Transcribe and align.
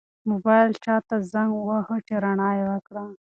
موبایل 0.29 0.71
چا 0.83 0.95
ته 1.07 1.15
زنګ 1.31 1.51
واهه 1.69 1.97
چې 2.07 2.13
رڼا 2.23 2.49
یې 2.59 2.65
وکړه؟ 2.71 3.03